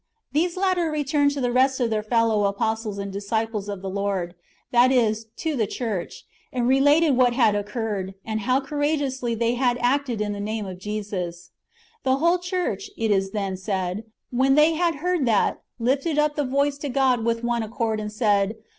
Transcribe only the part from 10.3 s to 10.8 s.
the name of